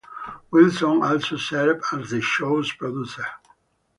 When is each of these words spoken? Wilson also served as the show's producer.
Wilson 0.49 1.03
also 1.03 1.37
served 1.37 1.83
as 1.93 2.09
the 2.09 2.21
show's 2.23 2.71
producer. 2.73 3.27